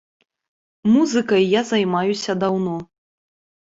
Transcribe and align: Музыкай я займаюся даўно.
Музыкай 0.93 1.43
я 1.49 1.61
займаюся 1.73 2.31
даўно. 2.45 2.77